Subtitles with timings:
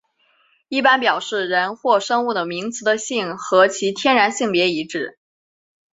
[0.67, 5.19] 一般表示人或生物的名词的性和其天然性别一致。